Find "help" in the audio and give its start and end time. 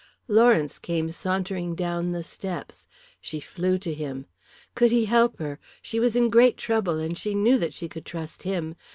5.05-5.37